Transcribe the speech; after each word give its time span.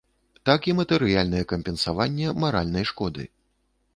Так 0.49 0.61
і 0.71 0.73
матэрыяльнае 0.79 1.41
кампенсаванне 1.51 2.33
маральнай 2.45 2.89
шкоды. 2.93 3.29